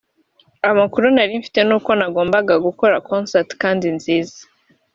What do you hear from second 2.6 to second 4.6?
gukora concert kandi nziza